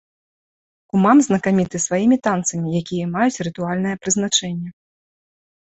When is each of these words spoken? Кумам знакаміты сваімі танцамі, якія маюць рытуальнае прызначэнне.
Кумам 0.93 1.17
знакаміты 1.27 1.81
сваімі 1.85 2.17
танцамі, 2.29 2.67
якія 2.81 3.05
маюць 3.15 3.43
рытуальнае 3.51 3.95
прызначэнне. 4.07 4.69